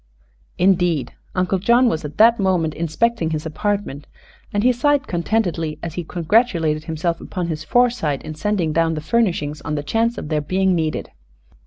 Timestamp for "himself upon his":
6.85-7.63